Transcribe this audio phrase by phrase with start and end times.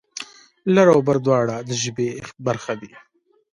[0.73, 2.09] لر و بر دواړه د ژبې
[2.45, 2.91] برخه دي.